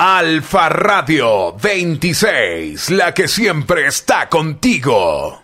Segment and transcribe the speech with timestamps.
[0.00, 5.42] Alfa Radio 26, la que siempre está contigo.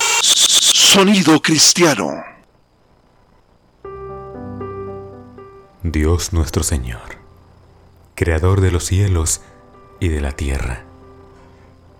[0.00, 2.24] Sonido cristiano.
[5.84, 7.18] Dios nuestro Señor,
[8.16, 9.42] Creador de los cielos
[10.00, 10.84] y de la tierra,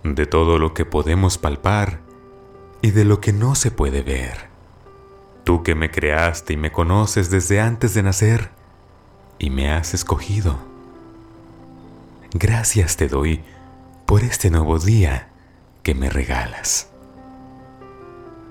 [0.03, 2.01] de todo lo que podemos palpar
[2.81, 4.49] y de lo que no se puede ver.
[5.45, 8.51] Tú que me creaste y me conoces desde antes de nacer
[9.37, 10.68] y me has escogido
[12.33, 13.41] Gracias te doy
[14.05, 15.29] por este nuevo día
[15.81, 16.91] que me regalas.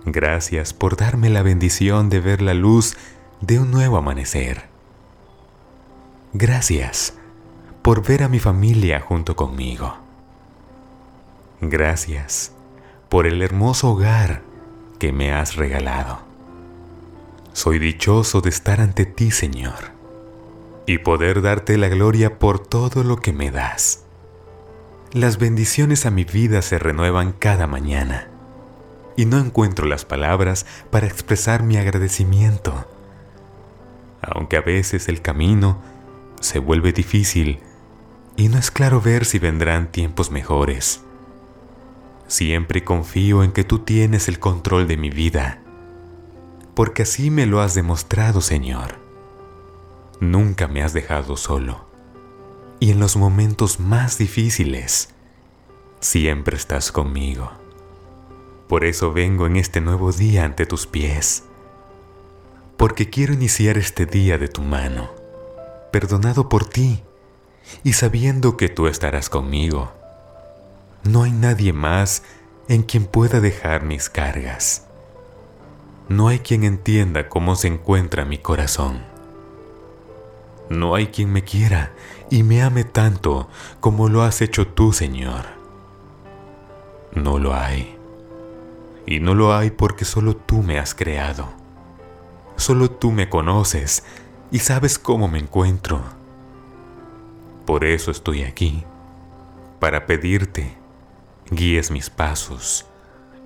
[0.05, 2.96] Gracias por darme la bendición de ver la luz
[3.41, 4.64] de un nuevo amanecer.
[6.33, 7.16] Gracias
[7.83, 9.97] por ver a mi familia junto conmigo.
[11.60, 12.52] Gracias
[13.08, 14.42] por el hermoso hogar
[14.98, 16.19] que me has regalado.
[17.52, 19.98] Soy dichoso de estar ante ti, Señor
[20.88, 24.05] y poder darte la gloria por todo lo que me das.
[25.12, 28.28] Las bendiciones a mi vida se renuevan cada mañana
[29.14, 32.86] y no encuentro las palabras para expresar mi agradecimiento.
[34.22, 35.78] Aunque a veces el camino
[36.41, 37.61] se vuelve difícil
[38.36, 41.03] y no es claro ver si vendrán tiempos mejores.
[42.28, 45.61] Siempre confío en que tú tienes el control de mi vida,
[46.75, 49.08] porque así me lo has demostrado, Señor.
[50.20, 51.86] Nunca me has dejado solo.
[52.80, 55.10] Y en los momentos más difíciles,
[56.00, 57.52] siempre estás conmigo.
[58.69, 61.44] Por eso vengo en este nuevo día ante tus pies.
[62.77, 65.10] Porque quiero iniciar este día de tu mano,
[65.91, 67.03] perdonado por ti
[67.82, 69.92] y sabiendo que tú estarás conmigo.
[71.05, 72.22] No hay nadie más
[72.69, 74.84] en quien pueda dejar mis cargas.
[76.08, 79.17] No hay quien entienda cómo se encuentra mi corazón.
[80.70, 81.92] No hay quien me quiera
[82.30, 83.48] y me ame tanto
[83.80, 85.47] como lo has hecho tú, Señor.
[87.14, 87.97] No lo hay.
[89.06, 91.48] Y no lo hay porque solo tú me has creado.
[92.56, 94.04] Solo tú me conoces
[94.50, 96.03] y sabes cómo me encuentro.
[97.64, 98.84] Por eso estoy aquí,
[99.78, 100.75] para pedirte,
[101.50, 102.87] guíes mis pasos,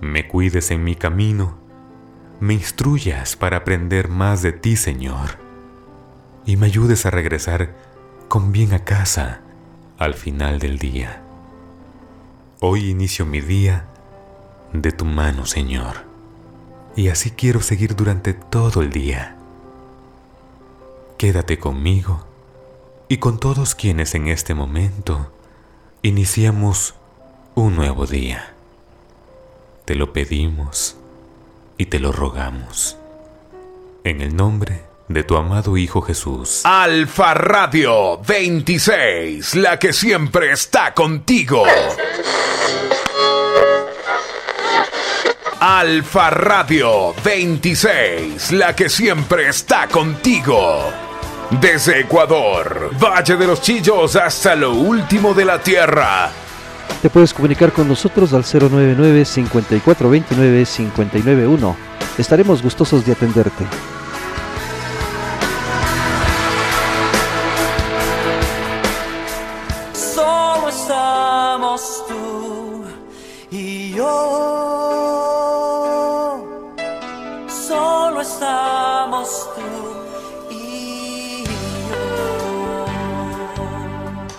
[0.01, 1.57] me cuides en mi camino,
[2.39, 5.42] me instruyas para aprender más de ti, Señor
[6.45, 7.75] y me ayudes a regresar
[8.27, 9.41] con bien a casa
[9.97, 11.21] al final del día.
[12.59, 13.87] Hoy inicio mi día
[14.73, 16.05] de tu mano, Señor,
[16.95, 19.37] y así quiero seguir durante todo el día.
[21.17, 22.25] Quédate conmigo
[23.07, 25.31] y con todos quienes en este momento
[26.01, 26.95] iniciamos
[27.55, 28.53] un nuevo día.
[29.85, 30.97] Te lo pedimos
[31.77, 32.97] y te lo rogamos.
[34.03, 36.61] En el nombre de tu amado Hijo Jesús.
[36.63, 41.63] Alfa Radio 26, la que siempre está contigo.
[45.59, 50.91] Alfa Radio 26, la que siempre está contigo.
[51.61, 56.31] Desde Ecuador, Valle de los Chillos hasta lo último de la tierra.
[57.01, 61.75] Te puedes comunicar con nosotros al 099 5429 591.
[62.17, 63.65] Estaremos gustosos de atenderte.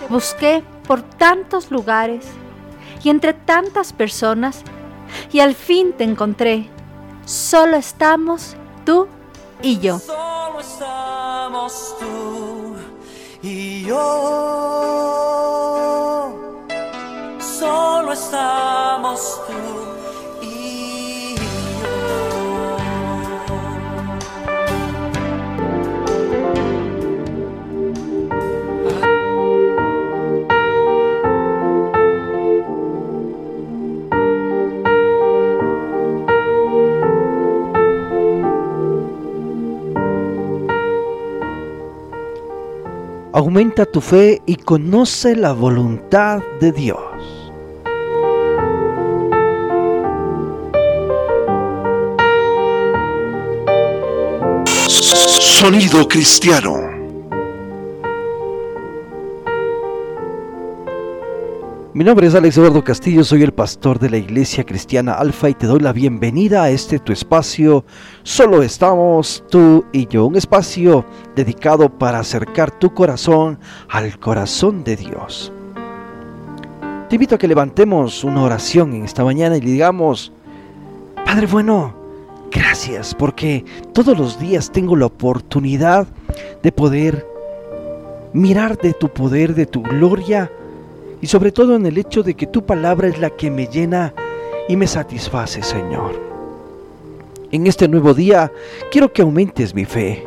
[0.09, 2.25] Busqué por tantos lugares
[3.03, 4.63] y entre tantas personas
[5.31, 6.69] y al fin te encontré.
[7.25, 9.07] Solo estamos tú
[9.61, 9.99] y yo.
[9.99, 12.75] Solo estamos tú
[13.41, 13.95] y yo.
[17.39, 19.84] Solo estamos tú.
[43.55, 46.99] Aumenta tu fe y conoce la voluntad de Dios.
[54.89, 56.84] Sonido cristiano.
[61.95, 65.53] Mi nombre es Alex Eduardo Castillo, soy el pastor de la Iglesia Cristiana Alfa y
[65.53, 67.85] te doy la bienvenida a este tu espacio.
[68.21, 71.05] Solo estamos tú y yo, un espacio
[71.37, 75.53] dedicado para acercar tu corazón al corazón de Dios.
[77.07, 80.33] Te invito a que levantemos una oración en esta mañana y digamos,
[81.25, 81.95] Padre bueno,
[82.51, 83.63] gracias porque
[83.93, 86.09] todos los días tengo la oportunidad
[86.61, 87.25] de poder
[88.33, 90.51] mirar de tu poder, de tu gloria,
[91.25, 94.13] y sobre todo en el hecho de que tu palabra es la que me llena
[94.69, 96.11] y me satisface, Señor.
[97.51, 98.51] En este nuevo día
[98.91, 100.23] quiero que aumentes mi fe,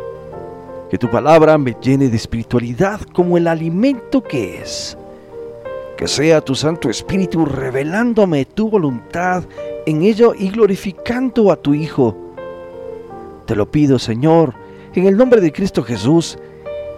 [0.90, 4.98] que tu palabra me llene de espiritualidad como el alimento que es.
[5.96, 9.44] Que sea tu Santo Espíritu revelándome tu voluntad
[9.86, 12.16] en ello y glorificando a tu Hijo.
[13.46, 14.52] Te lo pido, Señor,
[14.94, 16.38] en el nombre de Cristo Jesús,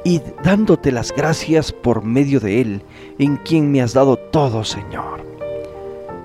[0.04, 2.82] y dándote las gracias por medio de Él,
[3.18, 5.24] en quien me has dado todo, Señor.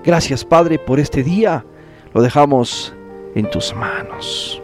[0.04, 1.64] Gracias, Padre, por este día.
[2.14, 2.94] Lo dejamos
[3.34, 4.62] en tus manos.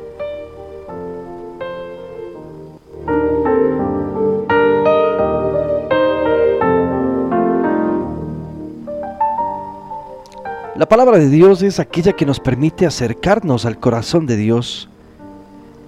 [10.77, 14.89] La palabra de Dios es aquella que nos permite acercarnos al corazón de Dios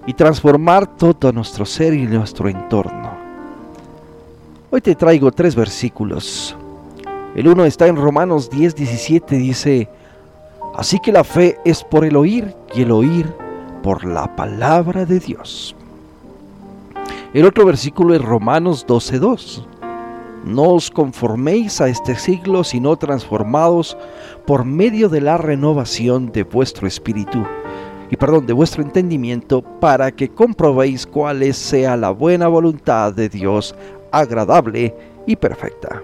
[0.05, 3.14] y transformar todo nuestro ser y nuestro entorno.
[4.75, 6.53] Hoy te traigo tres versículos.
[7.33, 9.87] El uno está en Romanos 10, 17, dice,
[10.75, 13.33] Así que la fe es por el oír y el oír
[13.81, 15.77] por la palabra de Dios.
[17.33, 19.67] El otro versículo es Romanos 12, 2.
[20.43, 23.95] No os conforméis a este siglo, sino transformados
[24.45, 27.45] por medio de la renovación de vuestro espíritu
[28.09, 33.75] y perdón, de vuestro entendimiento, para que comprobéis cuál sea la buena voluntad de Dios,
[34.19, 34.93] agradable
[35.25, 36.01] y perfecta.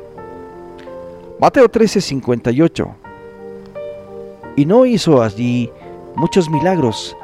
[1.40, 2.88] Mateo 13:58
[4.56, 5.72] Y no hizo allí
[6.16, 7.16] muchos milagros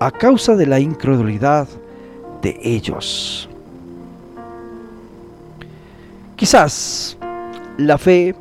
[0.00, 1.68] a causa de la incredulidad
[2.42, 3.48] de ellos.
[6.36, 7.16] Quizás
[7.78, 8.34] la fe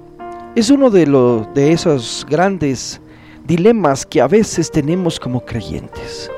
[0.56, 3.00] es uno de, los, de esos grandes
[3.45, 6.30] dilemas que a veces tenemos como creyentes.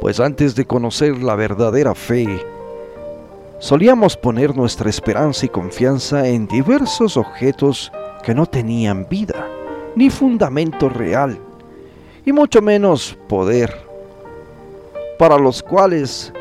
[0.00, 2.40] Pues antes de conocer la verdadera fe,
[3.60, 7.92] solíamos poner nuestra esperanza y confianza en diversos objetos
[8.24, 9.46] que no tenían vida,
[9.94, 11.38] ni fundamento real,
[12.24, 13.86] y mucho menos poder,
[15.18, 16.32] para los cuales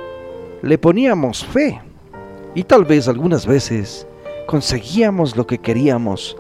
[0.62, 1.82] le poníamos fe,
[2.56, 4.08] y tal vez algunas veces
[4.48, 6.38] conseguíamos lo que queríamos.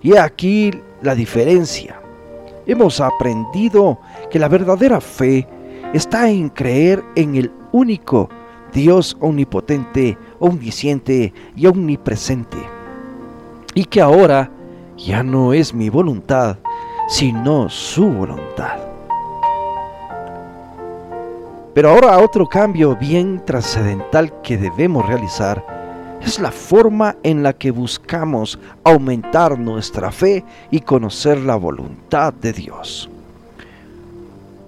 [0.00, 0.70] Y aquí
[1.02, 2.00] la diferencia.
[2.66, 3.98] Hemos aprendido
[4.30, 5.46] que la verdadera fe
[5.92, 8.28] está en creer en el único
[8.72, 12.58] Dios omnipotente, omnisciente y omnipresente.
[13.74, 14.50] Y que ahora
[14.96, 16.58] ya no es mi voluntad,
[17.08, 18.78] sino su voluntad.
[21.74, 25.64] Pero ahora otro cambio bien trascendental que debemos realizar
[26.20, 32.52] es la forma en la que buscamos aumentar nuestra fe y conocer la voluntad de
[32.52, 33.08] Dios.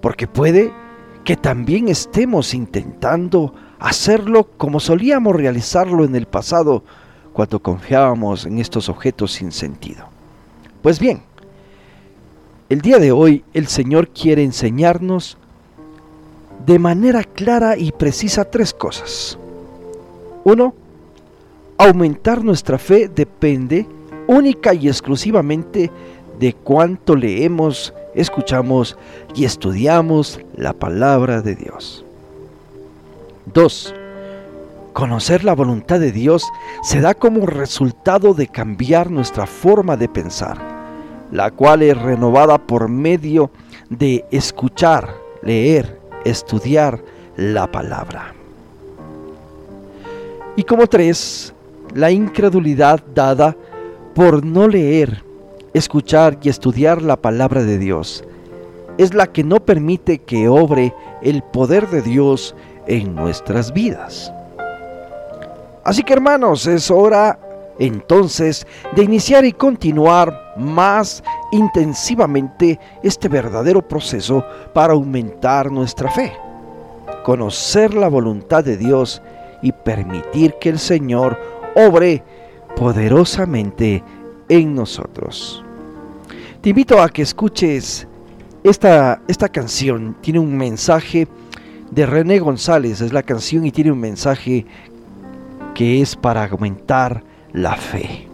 [0.01, 0.73] Porque puede
[1.25, 6.85] que también estemos intentando hacerlo como solíamos realizarlo en el pasado
[7.33, 10.07] cuando confiábamos en estos objetos sin sentido.
[10.83, 11.23] Pues bien,
[12.69, 15.37] el día de hoy el Señor quiere enseñarnos
[16.67, 19.39] de manera clara y precisa tres cosas.
[20.45, 20.75] Uno,
[21.81, 23.87] Aumentar nuestra fe depende
[24.27, 25.91] única y exclusivamente
[26.39, 28.99] de cuánto leemos, escuchamos
[29.35, 32.05] y estudiamos la palabra de Dios.
[33.53, 33.95] 2.
[34.93, 36.45] Conocer la voluntad de Dios
[36.83, 40.59] se da como resultado de cambiar nuestra forma de pensar,
[41.31, 43.51] la cual es renovada por medio
[43.89, 47.03] de escuchar, leer, estudiar
[47.37, 48.35] la palabra.
[50.57, 51.55] Y como tres,
[51.95, 53.57] la incredulidad dada
[54.15, 55.25] por no leer,
[55.73, 58.25] escuchar y estudiar la palabra de Dios.
[58.99, 60.93] Es la que no permite que obre
[61.23, 62.55] el poder de Dios
[62.87, 64.33] en nuestras vidas.
[65.85, 67.39] Así que hermanos, es hora
[67.79, 74.45] entonces de iniciar y continuar más intensivamente este verdadero proceso
[74.75, 76.33] para aumentar nuestra fe,
[77.25, 79.23] conocer la voluntad de Dios
[79.63, 81.39] y permitir que el Señor
[81.75, 82.23] obre
[82.77, 84.03] poderosamente
[84.49, 85.65] en nosotros.
[86.61, 88.07] Te invito a que escuches
[88.63, 90.17] esta, esta canción.
[90.21, 91.27] Tiene un mensaje
[91.91, 94.67] de René González es la canción y tiene un mensaje
[95.75, 98.27] que es para aumentar la fe.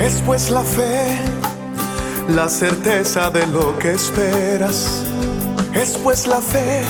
[0.00, 0.91] Es pues la fe
[2.42, 5.04] la certeza de lo que esperas.
[5.74, 6.82] Es pues la fe,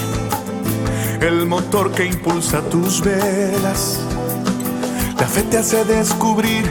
[1.21, 3.99] el motor que impulsa tus velas.
[5.21, 6.65] La fe te hace descubrir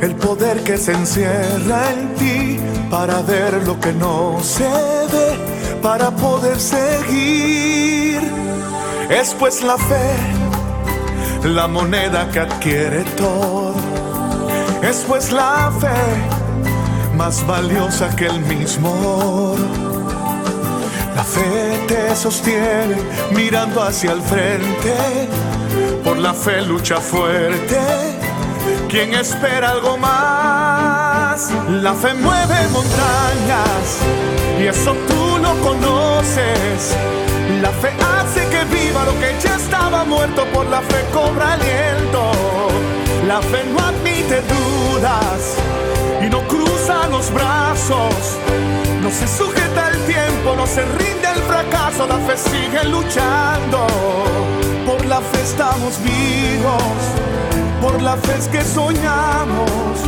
[0.00, 4.70] el poder que se encierra en ti para ver lo que no se
[5.12, 8.20] ve, para poder seguir.
[9.10, 10.14] Es pues la fe,
[11.42, 13.74] la moneda que adquiere todo.
[14.80, 16.37] Es pues la fe,
[17.18, 19.56] más valiosa que el mismo.
[21.16, 22.96] La fe te sostiene
[23.32, 24.94] mirando hacia el frente.
[26.04, 27.80] Por la fe lucha fuerte.
[28.88, 31.50] Quien espera algo más?
[31.82, 33.84] La fe mueve montañas
[34.60, 36.94] y eso tú lo conoces.
[37.60, 40.44] La fe hace que viva lo que ya estaba muerto.
[40.54, 42.30] Por la fe cobra aliento.
[43.26, 45.56] La fe no admite dudas
[46.22, 48.38] y no cruza los brazos.
[49.02, 53.86] No se sujeta el tiempo, no se rinde el fracaso, la fe sigue luchando.
[54.86, 56.82] Por la fe estamos vivos,
[57.80, 59.98] por la fe es que soñamos,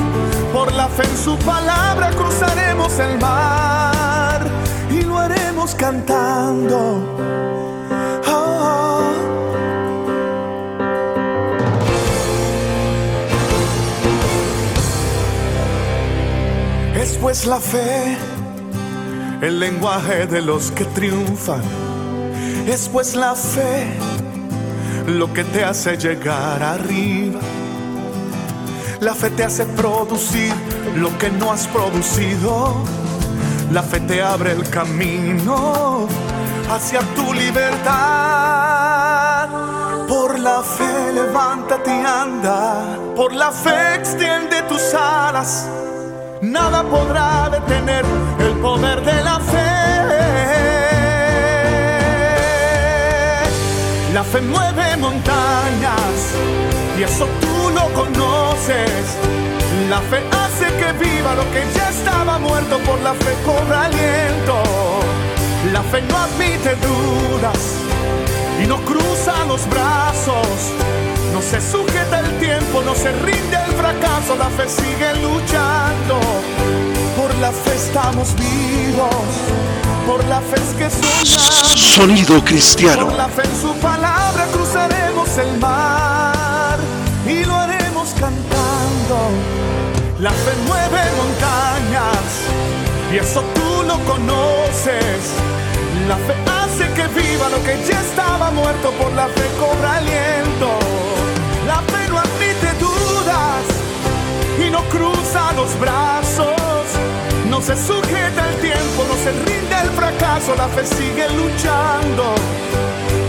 [0.52, 4.46] por la fe en su palabra cruzaremos el mar
[4.90, 7.20] y lo haremos cantando.
[17.10, 18.16] Es pues la fe
[19.42, 21.60] el lenguaje de los que triunfan.
[22.68, 23.84] Es pues la fe
[25.08, 27.40] lo que te hace llegar arriba.
[29.00, 30.52] La fe te hace producir
[30.96, 32.76] lo que no has producido.
[33.72, 36.06] La fe te abre el camino
[36.70, 37.88] hacia tu libertad.
[40.06, 42.84] Por la fe levántate y anda.
[43.16, 45.66] Por la fe extiende tus alas.
[46.50, 48.04] Nada podrá detener
[48.40, 49.70] el poder de la fe.
[54.12, 56.34] La fe mueve montañas
[56.98, 59.16] y eso tú lo conoces.
[59.88, 64.60] La fe hace que viva lo que ya estaba muerto, por la fe cobra aliento.
[65.72, 67.76] La fe no admite dudas
[68.60, 70.72] y no cruza los brazos.
[71.32, 76.20] No se sujeta el tiempo, no se rinde el fracaso, la fe sigue luchando.
[77.16, 79.26] Por la fe estamos vivos,
[80.06, 81.80] por la fe es que soñamos.
[81.94, 83.06] Sonido cristiano.
[83.06, 86.78] Por la fe en su palabra cruzaremos el mar
[87.26, 89.30] y lo haremos cantando.
[90.18, 92.26] La fe mueve montañas
[93.12, 95.32] y eso tú lo conoces.
[96.08, 100.99] La fe hace que viva lo que ya estaba muerto, por la fe cobra aliento.
[104.60, 106.86] Y no cruza los brazos.
[107.48, 112.34] No se sujeta el tiempo, no se rinde el fracaso, la fe sigue luchando.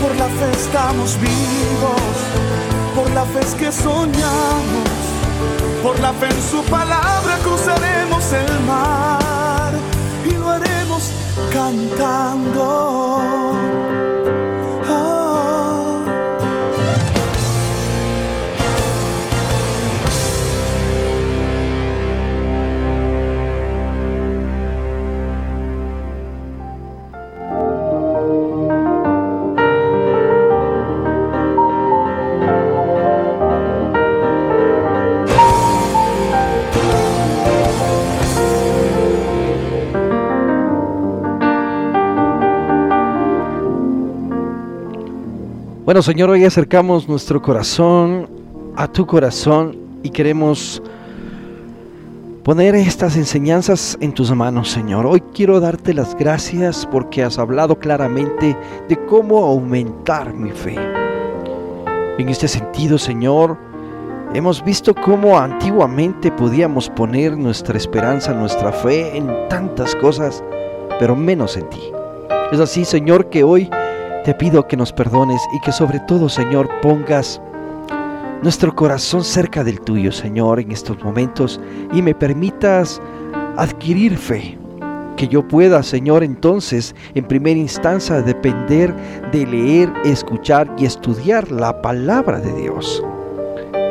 [0.00, 2.16] Por la fe estamos vivos,
[2.94, 5.02] por la fe es que soñamos.
[5.82, 9.72] Por la fe en su palabra cruzaremos el mar
[10.24, 11.10] y lo haremos
[11.52, 13.41] cantando.
[45.84, 48.28] Bueno, Señor, hoy acercamos nuestro corazón
[48.76, 50.80] a tu corazón y queremos
[52.44, 55.06] poner estas enseñanzas en tus manos, Señor.
[55.06, 58.56] Hoy quiero darte las gracias porque has hablado claramente
[58.88, 60.76] de cómo aumentar mi fe.
[62.16, 63.58] En este sentido, Señor,
[64.34, 70.44] hemos visto cómo antiguamente podíamos poner nuestra esperanza, nuestra fe en tantas cosas,
[71.00, 71.82] pero menos en ti.
[72.52, 73.68] Es así, Señor, que hoy
[74.24, 77.40] te pido que nos perdones y que sobre todo, Señor, pongas
[78.42, 81.60] nuestro corazón cerca del tuyo, Señor, en estos momentos
[81.92, 83.00] y me permitas
[83.56, 84.58] adquirir fe.
[85.16, 88.94] Que yo pueda, Señor, entonces, en primera instancia, depender
[89.30, 93.02] de leer, escuchar y estudiar la palabra de Dios.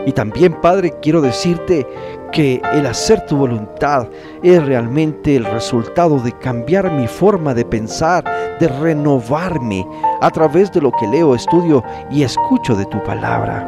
[0.06, 1.86] Y también, Padre, quiero decirte
[2.32, 4.08] que el hacer tu voluntad
[4.42, 8.24] es realmente el resultado de cambiar mi forma de pensar,
[8.60, 9.86] de renovarme
[10.22, 13.68] a través de lo que leo, estudio y escucho de tu palabra.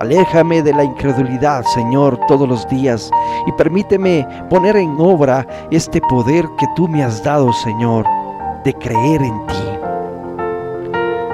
[0.00, 3.10] Aléjame de la incredulidad, Señor, todos los días
[3.46, 8.04] y permíteme poner en obra este poder que tú me has dado, Señor,
[8.64, 9.54] de creer en ti.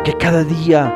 [0.04, 0.94] Que cada día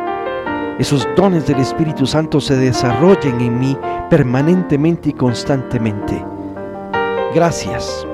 [0.78, 3.78] esos dones del Espíritu Santo se desarrollen en mí
[4.10, 6.24] permanentemente y constantemente.
[7.34, 8.06] Gracias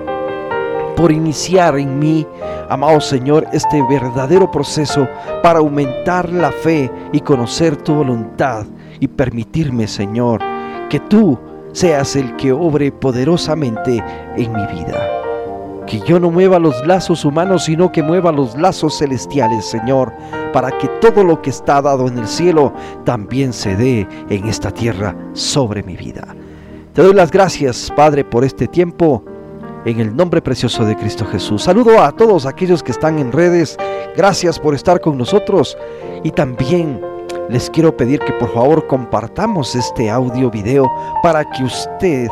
[0.96, 2.26] por iniciar en mí,
[2.68, 5.08] amado Señor, este verdadero proceso
[5.42, 8.66] para aumentar la fe y conocer tu voluntad
[8.98, 10.40] y permitirme, Señor,
[10.88, 11.38] que tú
[11.72, 14.04] seas el que obre poderosamente
[14.36, 15.06] en mi vida.
[15.86, 20.12] Que yo no mueva los lazos humanos, sino que mueva los lazos celestiales, Señor,
[20.52, 22.72] para que todo lo que está dado en el cielo
[23.04, 26.34] también se dé en esta tierra sobre mi vida.
[26.92, 29.24] Te doy las gracias, Padre, por este tiempo
[29.84, 31.62] en el nombre precioso de Cristo Jesús.
[31.62, 33.76] Saludo a todos aquellos que están en redes.
[34.16, 35.78] Gracias por estar con nosotros.
[36.22, 37.00] Y también
[37.48, 40.90] les quiero pedir que por favor compartamos este audio video
[41.22, 42.28] para que usted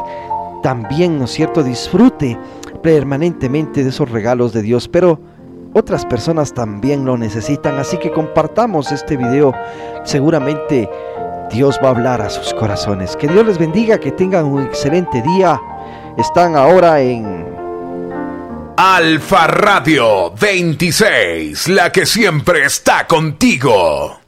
[0.63, 2.39] también, ¿no es cierto?, disfrute
[2.83, 4.89] permanentemente de esos regalos de Dios.
[4.89, 5.21] Pero
[5.73, 7.79] otras personas también lo necesitan.
[7.79, 9.55] Así que compartamos este video.
[10.05, 10.89] Seguramente
[11.51, 13.17] Dios va a hablar a sus corazones.
[13.17, 15.61] Que Dios les bendiga, que tengan un excelente día
[16.19, 17.47] están ahora en
[18.77, 24.17] Alfa Radio 26, la que siempre está contigo.